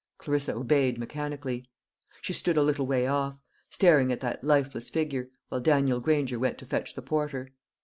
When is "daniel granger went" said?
5.61-6.57